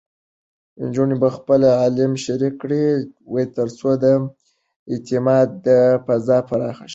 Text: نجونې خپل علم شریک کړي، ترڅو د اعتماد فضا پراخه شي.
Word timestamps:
نجونې 0.81 1.15
خپل 1.37 1.61
علم 1.81 2.11
شریک 2.25 2.53
کړي، 2.61 2.85
ترڅو 3.57 3.89
د 4.03 4.05
اعتماد 4.91 5.51
فضا 6.05 6.37
پراخه 6.49 6.85
شي. 6.87 6.89